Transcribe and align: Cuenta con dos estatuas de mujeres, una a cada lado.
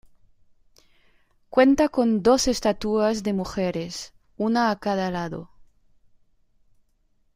Cuenta 1.51 1.87
con 1.89 2.23
dos 2.23 2.47
estatuas 2.47 3.21
de 3.21 3.33
mujeres, 3.33 4.13
una 4.35 4.71
a 4.71 4.79
cada 4.79 5.11
lado. 5.11 5.51